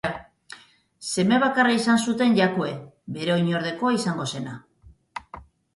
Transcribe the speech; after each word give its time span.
Seme 1.09 1.37
bakarra 1.43 1.75
izan 1.81 2.01
zuten 2.07 2.35
Jakue, 2.41 2.73
bere 3.19 3.35
oinordekoa 3.39 3.97
izango 4.01 4.31
zena. 4.35 4.61